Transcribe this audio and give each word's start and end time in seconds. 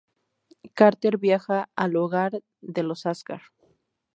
Carter 0.73 1.19
viaje 1.19 1.65
al 1.75 1.95
hogar 1.95 2.39
de 2.61 2.81
los 2.81 3.05
Asgard. 3.05 3.43